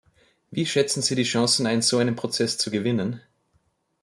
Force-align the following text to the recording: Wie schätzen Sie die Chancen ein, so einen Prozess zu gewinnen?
Wie 0.49 0.65
schätzen 0.65 1.03
Sie 1.03 1.13
die 1.13 1.21
Chancen 1.25 1.67
ein, 1.67 1.83
so 1.83 1.99
einen 1.99 2.15
Prozess 2.15 2.57
zu 2.57 2.71
gewinnen? 2.71 3.21